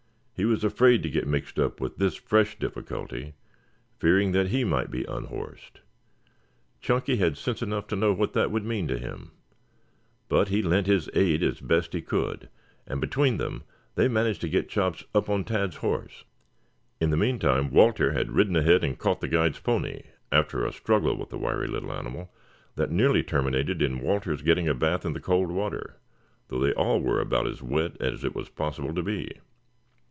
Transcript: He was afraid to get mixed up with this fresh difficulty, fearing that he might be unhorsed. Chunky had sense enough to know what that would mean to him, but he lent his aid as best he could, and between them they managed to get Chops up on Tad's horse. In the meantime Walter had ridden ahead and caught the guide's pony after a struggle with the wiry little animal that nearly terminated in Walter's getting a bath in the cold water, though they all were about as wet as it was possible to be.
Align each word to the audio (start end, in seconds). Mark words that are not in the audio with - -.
He 0.33 0.45
was 0.45 0.63
afraid 0.63 1.03
to 1.03 1.09
get 1.11 1.27
mixed 1.27 1.59
up 1.59 1.79
with 1.79 1.97
this 1.97 2.15
fresh 2.15 2.57
difficulty, 2.57 3.35
fearing 3.99 4.31
that 4.31 4.47
he 4.47 4.63
might 4.63 4.89
be 4.89 5.03
unhorsed. 5.03 5.81
Chunky 6.79 7.17
had 7.17 7.37
sense 7.37 7.61
enough 7.61 7.85
to 7.89 7.95
know 7.95 8.11
what 8.11 8.33
that 8.33 8.49
would 8.49 8.65
mean 8.65 8.87
to 8.87 8.97
him, 8.97 9.29
but 10.29 10.47
he 10.47 10.63
lent 10.63 10.87
his 10.87 11.11
aid 11.13 11.43
as 11.43 11.61
best 11.61 11.93
he 11.93 12.01
could, 12.01 12.49
and 12.87 12.99
between 12.99 13.37
them 13.37 13.61
they 13.93 14.07
managed 14.07 14.41
to 14.41 14.49
get 14.49 14.67
Chops 14.67 15.03
up 15.13 15.29
on 15.29 15.43
Tad's 15.43 15.75
horse. 15.75 16.23
In 16.99 17.11
the 17.11 17.17
meantime 17.17 17.69
Walter 17.69 18.13
had 18.13 18.31
ridden 18.31 18.55
ahead 18.55 18.83
and 18.83 18.97
caught 18.97 19.21
the 19.21 19.27
guide's 19.27 19.59
pony 19.59 20.01
after 20.31 20.65
a 20.65 20.71
struggle 20.73 21.15
with 21.17 21.29
the 21.29 21.37
wiry 21.37 21.67
little 21.67 21.93
animal 21.93 22.33
that 22.77 22.89
nearly 22.89 23.21
terminated 23.21 23.79
in 23.79 23.99
Walter's 23.99 24.41
getting 24.41 24.67
a 24.67 24.73
bath 24.73 25.05
in 25.05 25.13
the 25.13 25.21
cold 25.21 25.51
water, 25.51 25.97
though 26.47 26.57
they 26.59 26.73
all 26.73 26.99
were 26.99 27.21
about 27.21 27.45
as 27.45 27.61
wet 27.61 27.95
as 28.01 28.23
it 28.23 28.33
was 28.33 28.49
possible 28.49 28.95
to 28.95 29.03
be. 29.03 29.35